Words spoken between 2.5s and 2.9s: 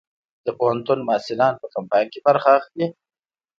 اخلي؟